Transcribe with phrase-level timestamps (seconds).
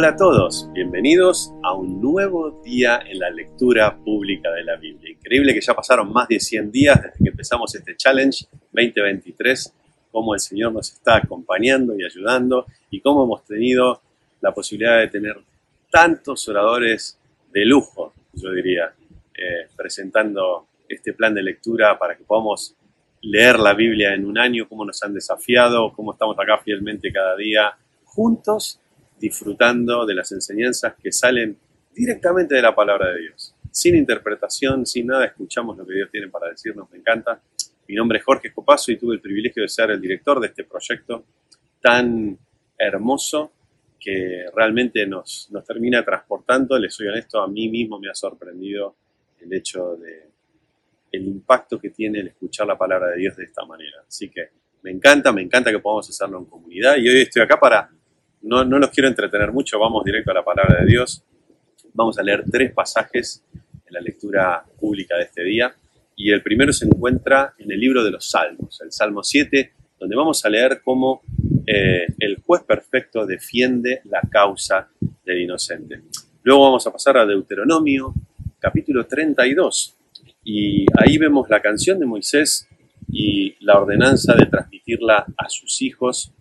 [0.00, 5.10] Hola a todos, bienvenidos a un nuevo día en la lectura pública de la Biblia.
[5.10, 9.74] Increíble que ya pasaron más de 100 días desde que empezamos este challenge 2023,
[10.10, 14.00] cómo el Señor nos está acompañando y ayudando y cómo hemos tenido
[14.40, 15.36] la posibilidad de tener
[15.90, 17.18] tantos oradores
[17.52, 18.94] de lujo, yo diría,
[19.34, 22.74] eh, presentando este plan de lectura para que podamos
[23.20, 27.36] leer la Biblia en un año, cómo nos han desafiado, cómo estamos acá fielmente cada
[27.36, 28.79] día juntos,
[29.20, 31.58] disfrutando de las enseñanzas que salen
[31.94, 33.54] directamente de la palabra de Dios.
[33.70, 37.40] Sin interpretación, sin nada, escuchamos lo que Dios tiene para decirnos, me encanta.
[37.86, 40.64] Mi nombre es Jorge Escopazo y tuve el privilegio de ser el director de este
[40.64, 41.24] proyecto
[41.80, 42.38] tan
[42.78, 43.52] hermoso
[43.98, 46.78] que realmente nos, nos termina transportando.
[46.78, 48.96] Les soy honesto, a mí mismo me ha sorprendido
[49.40, 50.30] el hecho de
[51.12, 54.04] el impacto que tiene el escuchar la palabra de Dios de esta manera.
[54.06, 54.50] Así que
[54.82, 57.90] me encanta, me encanta que podamos hacerlo en comunidad y hoy estoy acá para,
[58.42, 61.22] no, no los quiero entretener mucho, vamos directo a la palabra de Dios.
[61.92, 65.74] Vamos a leer tres pasajes en la lectura pública de este día
[66.16, 70.16] y el primero se encuentra en el libro de los Salmos, el Salmo 7, donde
[70.16, 71.22] vamos a leer cómo
[71.66, 74.88] eh, el juez perfecto defiende la causa
[75.24, 76.02] del inocente.
[76.42, 78.14] Luego vamos a pasar a Deuteronomio,
[78.58, 79.96] capítulo 32,
[80.44, 82.68] y ahí vemos la canción de Moisés
[83.12, 86.32] y la ordenanza de transmitirla a sus hijos.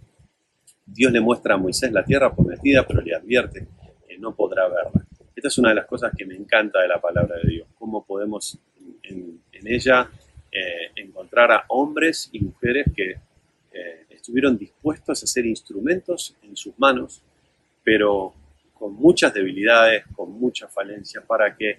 [0.94, 3.68] Dios le muestra a Moisés la tierra prometida, pero le advierte
[4.08, 5.06] que no podrá verla.
[5.36, 8.04] Esta es una de las cosas que me encanta de la palabra de Dios, cómo
[8.04, 8.58] podemos
[9.04, 10.10] en, ella
[10.52, 13.12] eh, encontrar a hombres y mujeres que
[13.72, 17.22] eh, estuvieron dispuestos a ser instrumentos en sus manos,
[17.84, 18.34] pero
[18.74, 21.78] con muchas debilidades, con muchas falencias, para que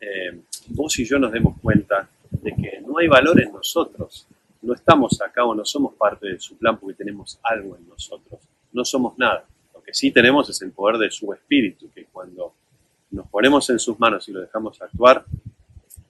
[0.00, 4.26] eh, vos y yo nos demos cuenta de que no hay valor en nosotros.
[4.62, 8.40] No estamos acá o no somos parte de su plan porque tenemos algo en nosotros.
[8.72, 9.44] No somos nada.
[9.74, 12.54] Lo que sí tenemos es el poder de su espíritu, que cuando
[13.10, 15.24] nos ponemos en sus manos y lo dejamos actuar,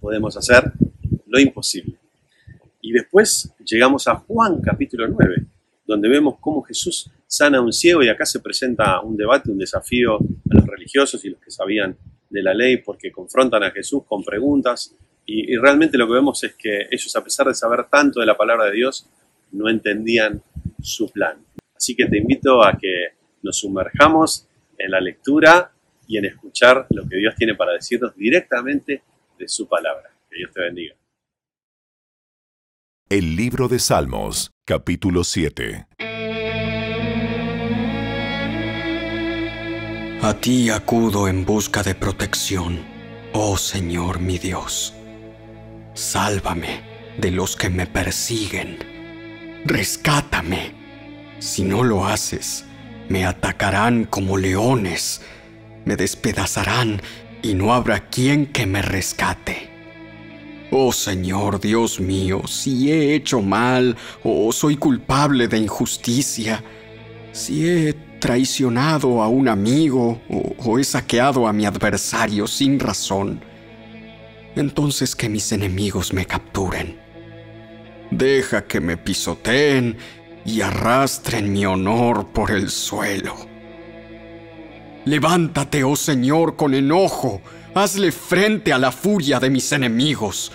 [0.00, 0.72] podemos hacer
[1.26, 1.96] lo imposible.
[2.82, 5.44] Y después llegamos a Juan capítulo 9,
[5.86, 9.58] donde vemos cómo Jesús sana a un ciego y acá se presenta un debate, un
[9.58, 11.96] desafío a los religiosos y los que sabían
[12.28, 14.94] de la ley porque confrontan a Jesús con preguntas
[15.26, 18.36] y, realmente lo que vemos es que ellos a pesar de saber tanto de la
[18.36, 19.08] palabra de Dios
[19.52, 20.42] no entendían
[20.82, 21.44] su plan.
[21.74, 25.72] Así que te invito a que nos sumerjamos en la lectura
[26.06, 29.02] y en escuchar lo que Dios tiene para decirnos directamente
[29.38, 30.10] de su palabra.
[30.28, 30.94] Que Dios te bendiga.
[33.08, 35.86] El libro de Salmos, capítulo 7.
[40.22, 42.78] A ti acudo en busca de protección,
[43.32, 44.94] oh Señor mi Dios.
[45.94, 46.82] Sálvame
[47.18, 48.78] de los que me persiguen.
[49.64, 50.74] Rescátame.
[51.38, 52.64] Si no lo haces,
[53.08, 55.22] me atacarán como leones,
[55.84, 57.02] me despedazarán
[57.42, 59.70] y no habrá quien que me rescate.
[60.70, 66.62] Oh Señor Dios mío, si he hecho mal o soy culpable de injusticia,
[67.32, 73.42] si he traicionado a un amigo o, he saqueado a mi adversario sin razón,
[74.56, 76.98] entonces que mis enemigos me capturen.
[78.10, 79.96] Deja que me pisoteen
[80.44, 83.36] y arrastren mi honor por el suelo.
[85.04, 87.40] Levántate, oh Señor, con enojo,
[87.74, 90.52] hazle frente a la furia de mis enemigos.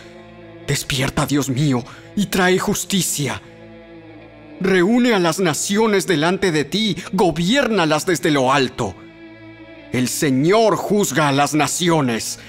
[0.67, 1.83] Despierta, Dios mío,
[2.15, 3.41] y trae justicia
[4.59, 8.95] Reúne a las naciones delante de ti, gobiérnalas desde lo alto.
[9.91, 12.39] El Señor juzga a las naciones.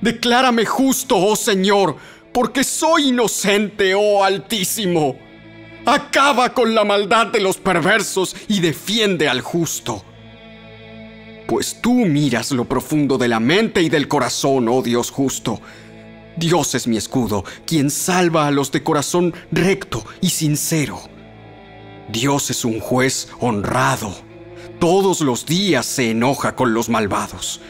[0.00, 1.96] Declárame justo, oh Señor,
[2.32, 5.16] porque soy inocente, oh Altísimo.
[5.86, 10.04] Acaba con la maldad de los perversos y defiende al justo.
[11.46, 15.60] Pues tú miras lo profundo de la mente y del corazón, oh Dios justo.
[16.36, 21.00] Dios es mi escudo, quien salva a los de corazón recto y sincero.
[22.08, 24.14] Dios es un juez honrado.
[24.78, 27.60] Todos los días se enoja con los malvados.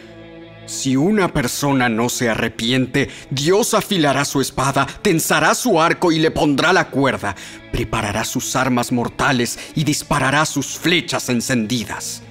[0.67, 6.33] Si una persona no se arrepiente, Dios afilará su espada, tensará su arco y le
[6.33, 7.37] pondrá la cuerda,
[7.71, 12.23] preparará sus armas mortales y disparará sus flechas encendidas.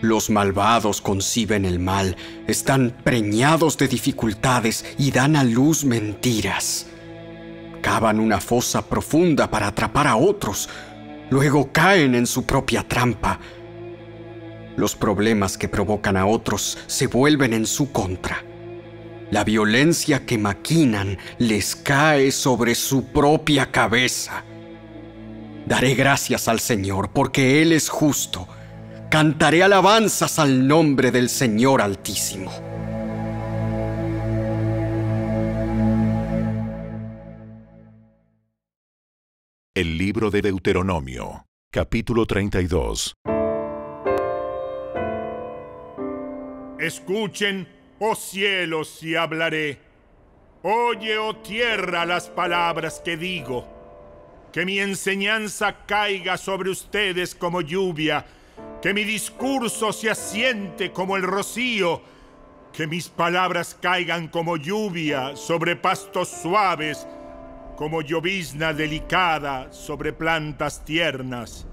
[0.00, 2.16] Los malvados conciben el mal,
[2.46, 6.86] están preñados de dificultades y dan a luz mentiras.
[7.82, 10.68] Cavan una fosa profunda para atrapar a otros,
[11.28, 13.40] luego caen en su propia trampa.
[14.76, 18.44] Los problemas que provocan a otros se vuelven en su contra.
[19.30, 24.44] La violencia que maquinan les cae sobre su propia cabeza.
[25.66, 28.46] Daré gracias al Señor porque Él es justo.
[29.10, 32.50] cantaré alabanzas al nombre del Señor Altísimo.
[39.74, 43.14] El libro de Deuteronomio, capítulo 32.
[46.78, 47.66] Escuchen,
[47.98, 49.78] oh cielos, y hablaré.
[50.62, 53.66] Oye, oh tierra, las palabras que digo.
[54.52, 58.26] Que mi enseñanza caiga sobre ustedes como lluvia,
[58.82, 62.02] que mi discurso se asiente como el rocío,
[62.72, 67.06] que mis palabras caigan como lluvia sobre pastos suaves,
[67.76, 71.66] como llovizna delicada sobre plantas tiernas.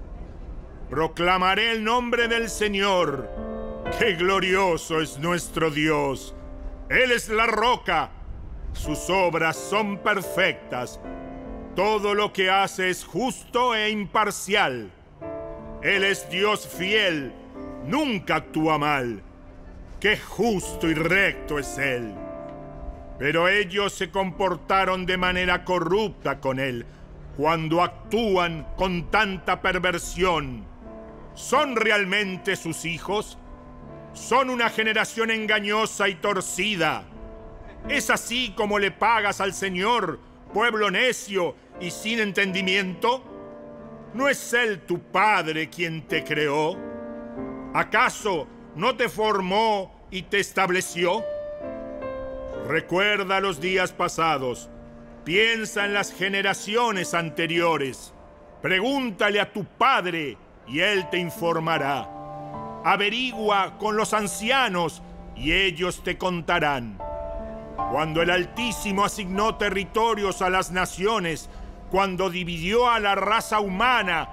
[0.88, 3.53] Proclamaré el nombre del Señor,
[3.98, 6.34] ¡Qué glorioso es nuestro Dios!
[6.88, 8.10] Él es la roca,
[8.72, 11.00] sus obras son perfectas,
[11.76, 14.90] todo lo que hace es justo e imparcial.
[15.82, 17.32] Él es Dios fiel,
[17.86, 19.22] nunca actúa mal.
[20.00, 22.14] ¡Qué justo y recto es Él!
[23.18, 26.84] Pero ellos se comportaron de manera corrupta con él
[27.36, 30.64] cuando actúan con tanta perversión.
[31.34, 33.38] ¿Son realmente sus hijos?
[34.14, 37.04] Son una generación engañosa y torcida.
[37.88, 40.20] ¿Es así como le pagas al Señor,
[40.52, 43.22] pueblo necio y sin entendimiento?
[44.14, 46.76] ¿No es Él tu Padre quien te creó?
[47.74, 48.46] ¿Acaso
[48.76, 51.24] no te formó y te estableció?
[52.68, 54.70] Recuerda los días pasados.
[55.24, 58.14] Piensa en las generaciones anteriores.
[58.62, 60.38] Pregúntale a tu padre
[60.68, 62.13] y él te informará.
[62.84, 65.02] Averigua con los ancianos
[65.34, 66.98] y ellos te contarán.
[67.90, 71.48] Cuando el Altísimo asignó territorios a las naciones,
[71.90, 74.28] cuando dividió a la raza humana,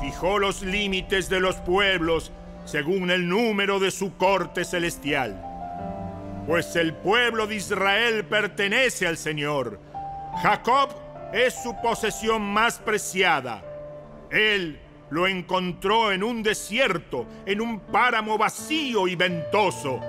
[0.00, 2.32] fijó los límites de los pueblos
[2.64, 5.54] según el número de su corte celestial
[6.46, 9.80] pues el pueblo de Israel pertenece al Señor.
[10.42, 10.90] Jacob
[11.32, 13.62] es su posesión más preciada.
[14.30, 14.80] Él
[15.14, 20.00] lo encontró en un desierto, en un páramo vacío y ventoso.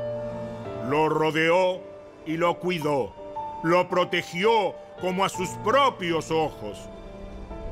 [0.89, 1.79] Lo rodeó
[2.25, 3.13] y lo cuidó.
[3.63, 6.89] Lo protegió como a sus propios ojos.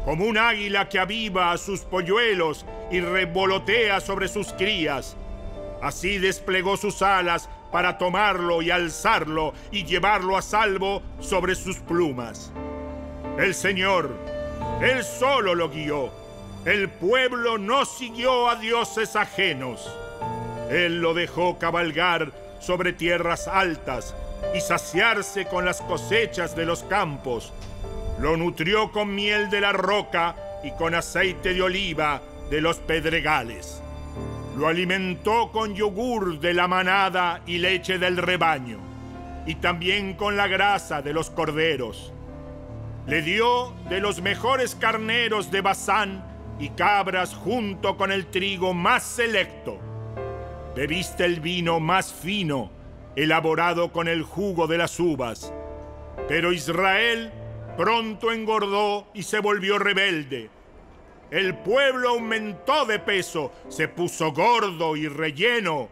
[0.05, 5.17] Como un águila que aviva a sus polluelos y revolotea sobre sus crías.
[5.81, 12.53] Así desplegó sus alas para tomarlo y alzarlo y llevarlo a salvo sobre sus plumas.
[13.39, 14.15] El Señor,
[14.83, 16.22] Él solo lo guió.
[16.65, 19.85] El pueblo no siguió a dioses ajenos.
[20.69, 22.31] Él lo dejó cabalgar
[22.61, 24.15] sobre tierras altas
[24.55, 27.51] y saciarse con las cosechas de los campos.
[28.17, 33.81] Lo nutrió con miel de la roca y con aceite de oliva de los pedregales.
[34.55, 38.79] Lo alimentó con yogur de la manada y leche del rebaño,
[39.45, 42.13] y también con la grasa de los corderos.
[43.05, 46.32] Le dio de los mejores carneros de Bazán
[46.63, 49.77] y cabras junto con el trigo más selecto.
[50.75, 52.71] Bebiste el vino más fino,
[53.15, 55.53] elaborado con el jugo de las uvas.
[56.27, 57.31] Pero Israel
[57.77, 60.49] pronto engordó y se volvió rebelde
[61.33, 65.89] el pueblo aumentó de peso, se puso gordo y relleno.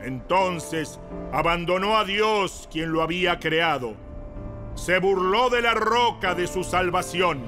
[0.00, 0.98] Entonces
[1.30, 3.92] abandonó a Dios quien lo había creado.
[4.74, 7.42] Se burló de la roca de su salvación.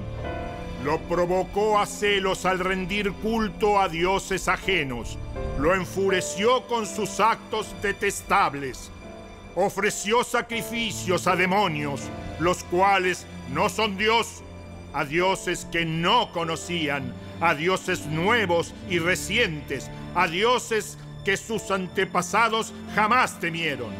[0.84, 5.18] Lo provocó a celos al rendir culto a dioses ajenos.
[5.58, 8.90] Lo enfureció con sus actos detestables.
[9.56, 12.02] Ofreció sacrificios a demonios,
[12.38, 14.42] los cuales no son Dios
[14.92, 22.72] a dioses que no conocían, a dioses nuevos y recientes, a dioses que sus antepasados
[22.94, 23.90] jamás temieron.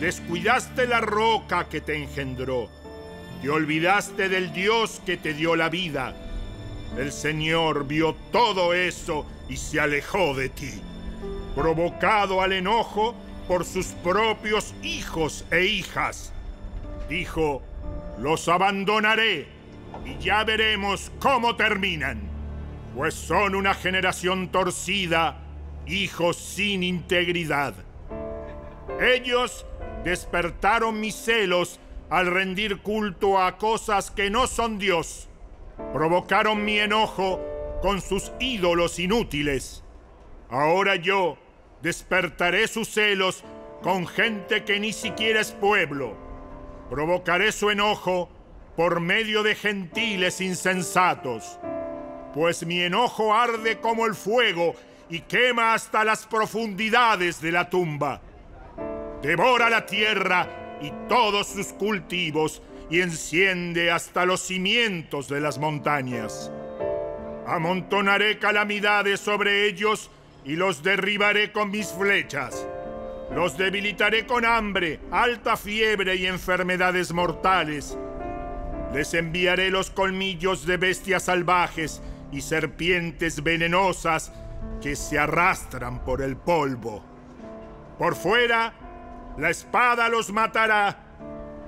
[0.00, 2.70] Descuidaste la roca que te engendró,
[3.42, 6.14] te olvidaste del Dios que te dio la vida.
[6.96, 10.80] El Señor vio todo eso y se alejó de ti,
[11.54, 13.14] provocado al enojo
[13.46, 16.32] por sus propios hijos e hijas.
[17.08, 17.62] Dijo,
[18.18, 19.46] los abandonaré
[20.04, 22.20] y ya veremos cómo terminan,
[22.94, 25.38] pues son una generación torcida,
[25.86, 27.74] hijos sin integridad.
[29.00, 29.64] Ellos
[30.04, 31.78] despertaron mis celos
[32.10, 35.28] al rendir culto a cosas que no son Dios.
[35.92, 37.40] Provocaron mi enojo
[37.82, 39.84] con sus ídolos inútiles.
[40.50, 41.38] Ahora yo
[41.82, 43.44] despertaré sus celos
[43.82, 46.16] con gente que ni siquiera es pueblo.
[46.90, 48.30] Provocaré su enojo
[48.76, 51.58] por medio de gentiles insensatos,
[52.32, 54.74] pues mi enojo arde como el fuego
[55.10, 58.20] y quema hasta las profundidades de la tumba.
[59.22, 66.50] Devora la tierra y todos sus cultivos y enciende hasta los cimientos de las montañas.
[67.46, 70.10] Amontonaré calamidades sobre ellos
[70.44, 72.66] y los derribaré con mis flechas.
[73.34, 77.96] Los debilitaré con hambre, alta fiebre y enfermedades mortales.
[78.94, 82.00] Les enviaré los colmillos de bestias salvajes
[82.32, 84.32] y serpientes venenosas
[84.80, 87.04] que se arrastran por el polvo.
[87.98, 88.72] Por fuera,
[89.38, 90.98] la espada los matará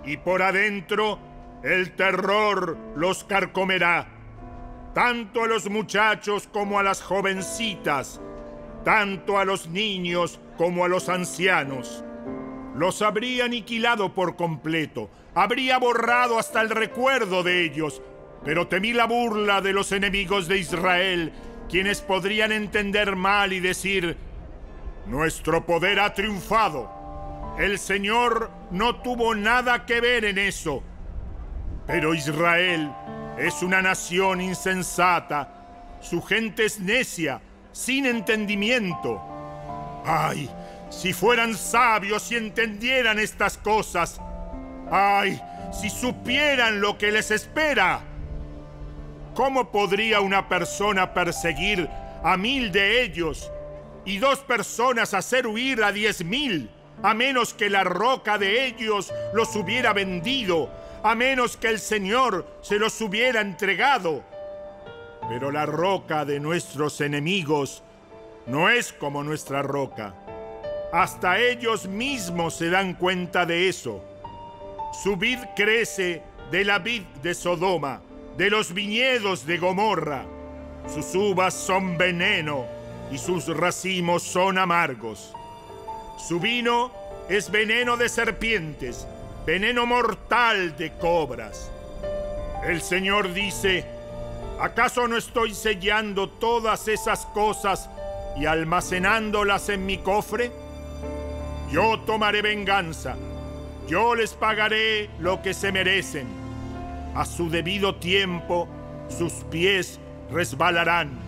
[0.04, 1.18] y por adentro,
[1.62, 4.08] el terror los carcomerá,
[4.94, 8.20] tanto a los muchachos como a las jovencitas,
[8.84, 12.02] tanto a los niños como a los ancianos.
[12.74, 18.02] Los habría aniquilado por completo, habría borrado hasta el recuerdo de ellos,
[18.44, 21.32] pero temí la burla de los enemigos de Israel,
[21.68, 24.16] quienes podrían entender mal y decir,
[25.06, 26.99] nuestro poder ha triunfado.
[27.60, 30.82] El Señor no tuvo nada que ver en eso.
[31.86, 32.90] Pero Israel
[33.36, 39.20] es una nación insensata, su gente es necia, sin entendimiento.
[40.06, 40.48] Ay,
[40.88, 44.18] si fueran sabios y entendieran estas cosas.
[44.90, 45.38] Ay,
[45.70, 48.00] si supieran lo que les espera.
[49.34, 51.90] ¿Cómo podría una persona perseguir
[52.24, 53.52] a mil de ellos
[54.06, 56.70] y dos personas hacer huir a diez mil,
[57.02, 60.70] a menos que la roca de ellos los hubiera vendido,
[61.02, 64.22] a menos que el Señor se los hubiera entregado?
[65.28, 67.82] Pero la roca de nuestros enemigos
[68.46, 70.14] no es como nuestra roca.
[70.92, 74.04] Hasta ellos mismos se dan cuenta de eso.
[75.02, 78.02] Su vid crece de la vid de Sodoma
[78.40, 80.24] de los viñedos de Gomorra.
[80.88, 82.64] Sus uvas son veneno
[83.12, 85.34] y sus racimos son amargos.
[86.26, 86.92] Su vino
[87.28, 89.06] es veneno de serpientes,
[89.46, 91.70] veneno mortal de cobras.
[92.64, 93.84] El Señor dice,
[94.60, 97.88] ¿acaso no estoy sellando todas esas cosas
[98.36, 100.52] y almacenándolas en mi cofre?
[101.70, 103.16] Yo tomaré venganza,
[103.88, 106.40] yo les pagaré lo que se merecen
[107.14, 108.68] a su debido tiempo
[109.08, 109.98] sus pies
[110.30, 111.18] resbalarán.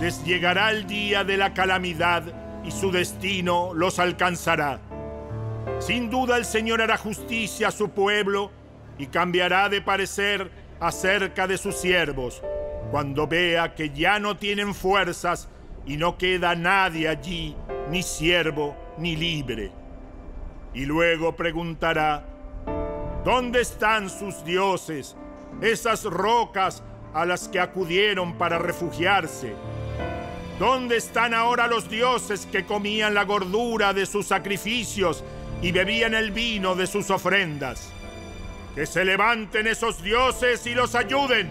[0.00, 2.22] Les llegará el día de la calamidad
[2.64, 4.80] y su destino los alcanzará.
[5.78, 8.50] Sin duda el Señor hará justicia a su pueblo
[8.98, 12.42] y cambiará de parecer acerca de sus siervos
[12.90, 15.48] cuando vea que ya no tienen fuerzas
[15.86, 17.56] y no queda nadie allí,
[17.88, 19.72] ni siervo ni libre.
[20.74, 22.24] Y luego preguntará,
[23.24, 25.14] ¿Dónde están sus dioses,
[25.60, 29.52] esas rocas a las que acudieron para refugiarse?
[30.60, 35.24] ¿Dónde están ahora los dioses que comían la gordura de sus sacrificios
[35.62, 37.90] y bebían el vino de sus ofrendas?
[38.74, 41.48] Que se levanten esos dioses y los ayuden.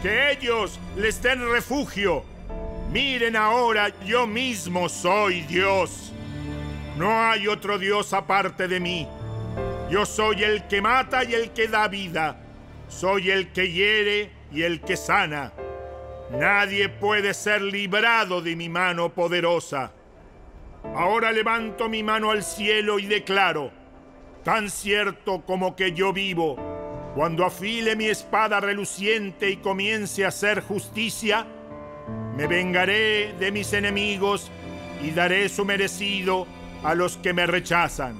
[0.00, 2.22] Que ellos les den refugio.
[2.92, 6.12] Miren ahora, yo mismo soy Dios.
[6.96, 9.08] No hay otro Dios aparte de mí.
[9.90, 12.36] Yo soy el que mata y el que da vida.
[12.88, 15.52] Soy el que hiere y el que sana.
[16.38, 19.92] Nadie puede ser librado de mi mano poderosa.
[20.96, 23.70] Ahora levanto mi mano al cielo y declaro,
[24.42, 26.56] tan cierto como que yo vivo,
[27.14, 31.46] cuando afile mi espada reluciente y comience a hacer justicia,
[32.36, 34.50] me vengaré de mis enemigos
[35.02, 36.46] y daré su merecido
[36.82, 38.16] a los que me rechazan.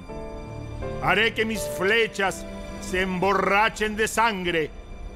[1.03, 2.45] Haré que mis flechas
[2.79, 4.71] se emborrachen de sangre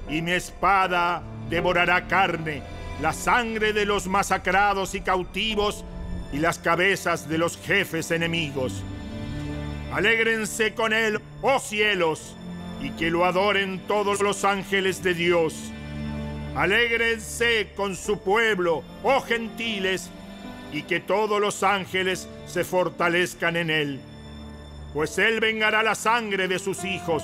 [0.10, 2.62] y mi espada devorará carne,
[3.02, 5.86] la sangre de los masacrados y cautivos
[6.32, 8.84] y las cabezas de los jefes enemigos.
[9.94, 12.36] Alégrense con él, oh cielos,
[12.82, 15.56] y que lo adoren todos los ángeles de Dios.
[16.56, 20.10] Alégrense con su pueblo, oh gentiles,
[20.72, 24.02] y que todos los ángeles se fortalezcan en él
[24.94, 27.24] pues él vengará la sangre de sus hijos,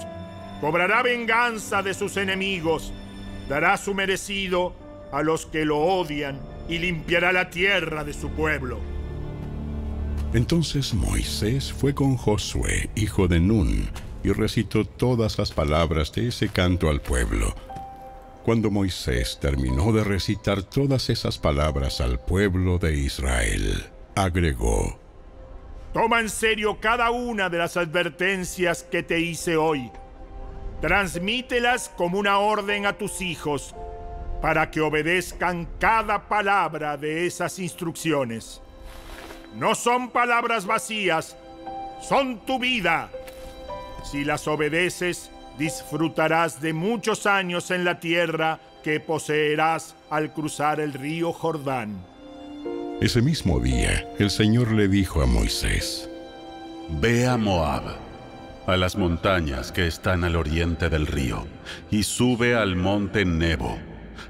[0.62, 2.94] cobrará venganza de sus enemigos,
[3.50, 4.76] dará su merecido
[5.12, 8.80] a los que lo odian y limpiará la tierra de su pueblo.
[10.34, 13.90] Entonces Moisés fue con Josué, hijo de Nun,
[14.24, 17.56] y recitó todas las palabras de ese canto al pueblo.
[18.44, 23.86] Cuando Moisés terminó de recitar todas esas palabras al pueblo de Israel,
[24.16, 25.00] agregó,
[25.94, 29.90] Toma en serio cada una de las advertencias que te hice hoy.
[30.82, 33.74] Transmítelas como una orden a tus hijos,
[34.46, 38.62] para que obedezcan cada palabra de esas instrucciones.
[39.56, 41.36] No son palabras vacías,
[42.00, 43.10] son tu vida.
[44.04, 50.94] Si las obedeces, disfrutarás de muchos años en la tierra que poseerás al cruzar el
[50.94, 52.06] río Jordán.
[53.02, 56.08] Ese mismo día, el Señor le dijo a Moisés,
[57.02, 57.96] Ve a Moab,
[58.68, 61.48] a las montañas que están al oriente del río,
[61.90, 63.80] y sube al monte Nebo,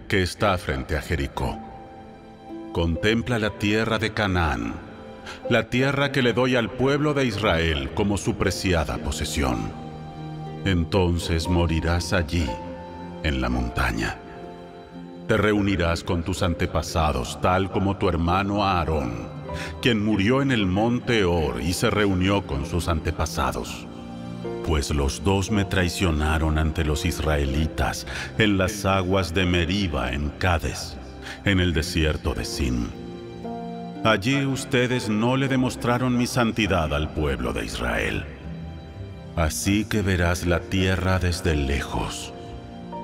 [0.08, 1.58] que está frente a Jericó.
[2.72, 4.74] Contempla la tierra de Canaán,
[5.50, 9.72] la tierra que le doy al pueblo de Israel como su preciada posesión.
[10.66, 12.48] Entonces morirás allí,
[13.24, 14.18] en la montaña.
[15.28, 19.28] Te reunirás con tus antepasados, tal como tu hermano Aarón,
[19.82, 23.88] quien murió en el monte Or y se reunió con sus antepasados.
[24.66, 28.08] Pues los dos me traicionaron ante los israelitas
[28.38, 30.98] en las aguas de Meriba en Cades,
[31.44, 32.90] en el desierto de Sin.
[34.04, 38.26] Allí ustedes no le demostraron mi santidad al pueblo de Israel.
[39.36, 42.32] Así que verás la tierra desde lejos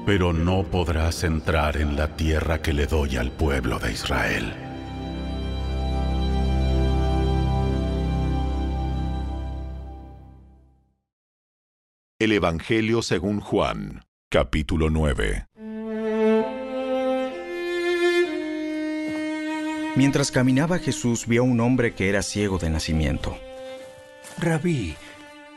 [0.05, 4.70] pero no podrás entrar en la tierra que le doy al pueblo de Israel.
[12.21, 15.47] El Evangelio según Juan, capítulo 9.
[19.95, 23.35] Mientras caminaba Jesús vio a un hombre que era ciego de nacimiento.
[24.37, 24.93] Rabí,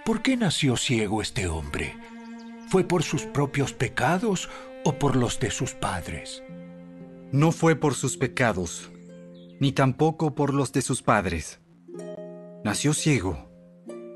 [0.07, 1.99] ¿por qué nació ciego este hombre?
[2.71, 4.49] ¿Fue por sus propios pecados
[4.87, 6.43] o por los de sus padres?
[7.31, 8.91] No fue por sus pecados,
[9.61, 11.61] ni tampoco por los de sus padres.
[12.65, 13.54] Nació ciego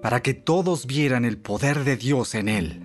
[0.02, 2.82] para que todos vieran el poder de Dios en él.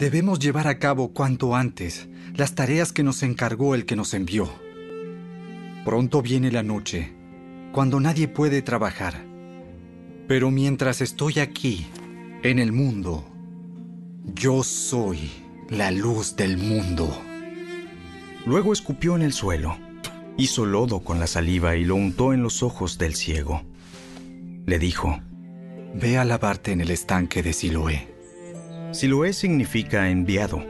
[0.00, 4.48] Debemos llevar a cabo cuanto antes las tareas que nos encargó el que nos envió.
[5.84, 7.12] Pronto viene la noche,
[7.72, 9.26] cuando nadie puede trabajar.
[10.26, 11.86] Pero mientras estoy aquí,
[12.42, 13.26] en el mundo,
[14.34, 15.30] yo soy
[15.68, 17.10] la luz del mundo.
[18.46, 19.76] Luego escupió en el suelo,
[20.38, 23.62] hizo lodo con la saliva y lo untó en los ojos del ciego.
[24.64, 25.20] Le dijo,
[25.94, 28.08] Ve a lavarte en el estanque de Siloé.
[28.92, 30.64] Siloé significa enviado.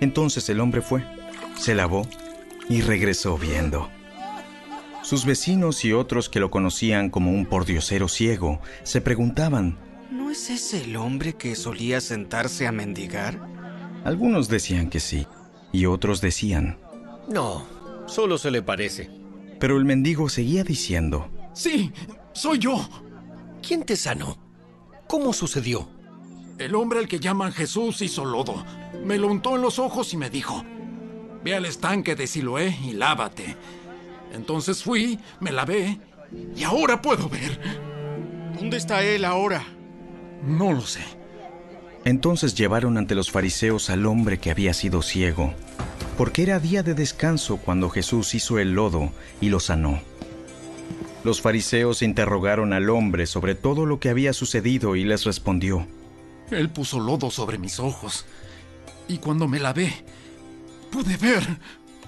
[0.00, 1.04] Entonces el hombre fue,
[1.56, 2.06] se lavó
[2.68, 3.88] y regresó viendo.
[5.02, 9.78] Sus vecinos y otros que lo conocían como un pordiosero ciego se preguntaban,
[10.10, 13.40] ¿No es ese el hombre que solía sentarse a mendigar?
[14.04, 15.26] Algunos decían que sí,
[15.72, 16.78] y otros decían,
[17.28, 17.66] No,
[18.06, 19.10] solo se le parece.
[19.58, 21.92] Pero el mendigo seguía diciendo, Sí,
[22.32, 22.88] soy yo.
[23.60, 24.41] ¿Quién te sanó?
[25.12, 25.86] ¿Cómo sucedió?
[26.56, 28.64] El hombre al que llaman Jesús hizo lodo.
[29.04, 30.64] Me lo untó en los ojos y me dijo,
[31.44, 33.54] ve al estanque de Siloé y lávate.
[34.32, 36.00] Entonces fui, me lavé
[36.56, 37.60] y ahora puedo ver.
[38.58, 39.62] ¿Dónde está él ahora?
[40.46, 41.04] No lo sé.
[42.06, 45.52] Entonces llevaron ante los fariseos al hombre que había sido ciego,
[46.16, 50.00] porque era día de descanso cuando Jesús hizo el lodo y lo sanó.
[51.24, 55.86] Los fariseos interrogaron al hombre sobre todo lo que había sucedido y les respondió,
[56.50, 58.26] Él puso lodo sobre mis ojos,
[59.06, 60.04] y cuando me lavé,
[60.90, 61.42] pude ver.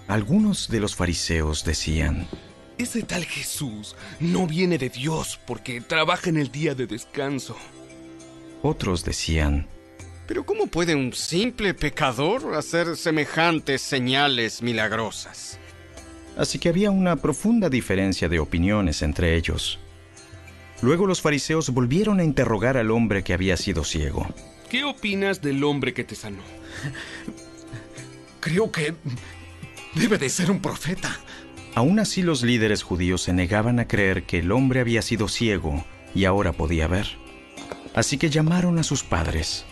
[0.08, 2.26] Algunos de los fariseos decían,
[2.76, 7.56] Ese tal Jesús no viene de Dios porque trabaja en el día de descanso.
[8.62, 9.68] Otros decían,
[10.26, 15.60] Pero ¿cómo puede un simple pecador hacer semejantes señales milagrosas?
[16.36, 19.78] Así que había una profunda diferencia de opiniones entre ellos.
[20.82, 24.26] Luego los fariseos volvieron a interrogar al hombre que había sido ciego.
[24.68, 26.42] ¿Qué opinas del hombre que te sanó?
[28.40, 28.94] Creo que
[29.94, 31.18] debe de ser un profeta.
[31.74, 35.84] Aún así los líderes judíos se negaban a creer que el hombre había sido ciego
[36.14, 37.06] y ahora podía ver.
[37.94, 39.64] Así que llamaron a sus padres.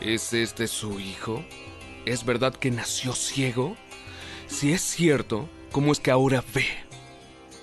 [0.00, 1.44] ¿Es este su hijo?
[2.06, 3.76] ¿Es verdad que nació ciego?
[4.46, 6.66] Si es cierto, ¿cómo es que ahora ve?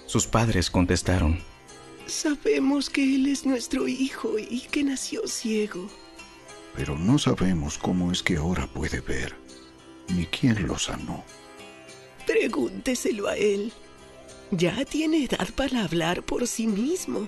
[0.06, 1.40] Sus padres contestaron.
[2.06, 5.90] Sabemos que él es nuestro hijo y que nació ciego.
[6.76, 9.36] Pero no sabemos cómo es que ahora puede ver,
[10.10, 11.24] ni quién lo sanó.
[12.28, 13.72] Pregúnteselo a él.
[14.52, 17.26] Ya tiene edad para hablar por sí mismo.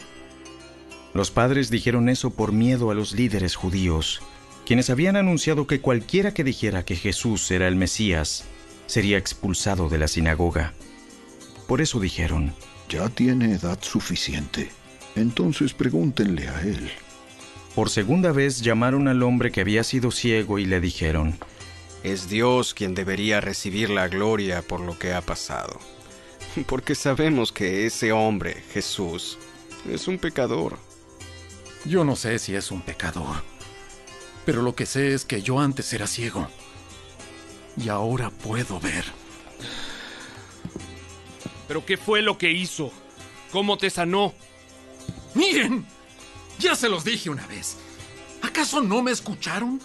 [1.13, 4.21] Los padres dijeron eso por miedo a los líderes judíos,
[4.65, 8.45] quienes habían anunciado que cualquiera que dijera que Jesús era el Mesías
[8.87, 10.73] sería expulsado de la sinagoga.
[11.67, 12.53] Por eso dijeron,
[12.89, 14.71] Ya tiene edad suficiente,
[15.15, 16.89] entonces pregúntenle a él.
[17.75, 21.37] Por segunda vez llamaron al hombre que había sido ciego y le dijeron,
[22.03, 25.77] Es Dios quien debería recibir la gloria por lo que ha pasado.
[26.67, 29.37] Porque sabemos que ese hombre, Jesús,
[29.87, 30.77] es un pecador.
[31.85, 33.43] Yo no sé si es un pecador,
[34.45, 36.47] pero lo que sé es que yo antes era ciego
[37.77, 39.05] y ahora puedo ver.
[41.67, 42.91] ¿Pero qué fue lo que hizo?
[43.51, 44.33] ¿Cómo te sanó?
[45.33, 45.85] Miren,
[46.59, 47.77] ya se los dije una vez.
[48.41, 49.81] ¿Acaso no me escucharon?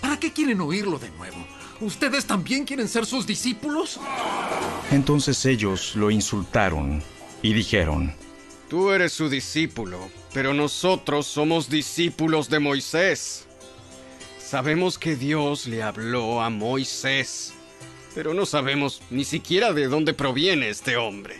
[0.00, 1.36] ¿Para qué quieren oírlo de nuevo?
[1.80, 3.98] ¿Ustedes también quieren ser sus discípulos?
[4.90, 7.02] Entonces ellos lo insultaron
[7.42, 8.14] y dijeron,
[8.68, 13.47] Tú eres su discípulo, pero nosotros somos discípulos de Moisés.
[14.48, 17.52] Sabemos que Dios le habló a Moisés,
[18.14, 21.36] pero no sabemos ni siquiera de dónde proviene este hombre.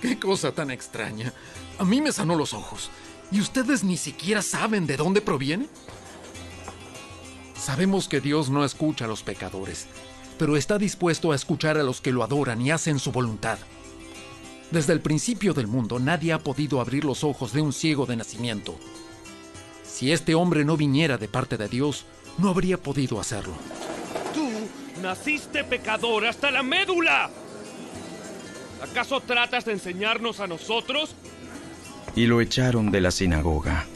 [0.00, 1.32] Qué cosa tan extraña.
[1.80, 2.90] A mí me sanó los ojos.
[3.32, 5.66] ¿Y ustedes ni siquiera saben de dónde proviene?
[7.58, 9.88] Sabemos que Dios no escucha a los pecadores,
[10.38, 13.58] pero está dispuesto a escuchar a los que lo adoran y hacen su voluntad.
[14.70, 18.14] Desde el principio del mundo nadie ha podido abrir los ojos de un ciego de
[18.14, 18.78] nacimiento.
[20.02, 23.52] Si este hombre no viniera de parte de Dios, no habría podido hacerlo.
[24.34, 24.48] Tú
[25.00, 27.30] naciste pecador hasta la médula.
[28.82, 31.14] ¿Acaso tratas de enseñarnos a nosotros?
[32.16, 33.86] Y lo echaron de la sinagoga.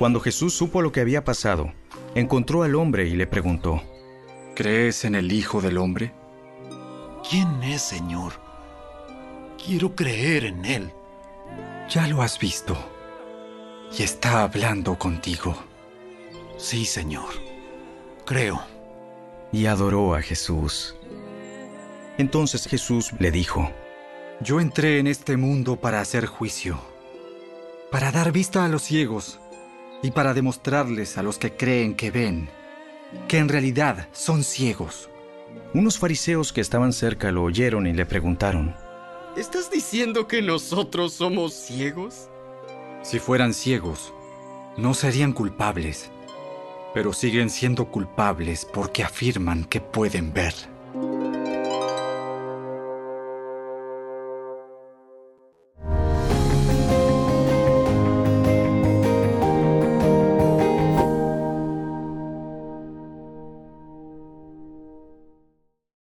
[0.00, 1.72] Cuando Jesús supo lo que había pasado,
[2.16, 3.84] encontró al hombre y le preguntó,
[4.56, 6.12] ¿Crees en el Hijo del Hombre?
[7.30, 8.32] ¿Quién es, Señor?
[9.64, 10.90] Quiero creer en Él.
[11.88, 12.76] Ya lo has visto.
[13.96, 15.54] Y está hablando contigo.
[16.56, 17.28] Sí, Señor.
[18.24, 18.62] Creo.
[19.52, 20.96] Y adoró a Jesús.
[22.16, 23.70] Entonces Jesús le dijo,
[24.40, 26.78] Yo entré en este mundo para hacer juicio,
[27.90, 29.38] para dar vista a los ciegos
[30.02, 32.48] y para demostrarles a los que creen que ven,
[33.28, 35.10] que en realidad son ciegos.
[35.74, 38.74] Unos fariseos que estaban cerca lo oyeron y le preguntaron,
[39.36, 42.28] ¿Estás diciendo que nosotros somos ciegos?
[43.02, 44.14] Si fueran ciegos,
[44.76, 46.10] no serían culpables,
[46.94, 50.54] pero siguen siendo culpables porque afirman que pueden ver.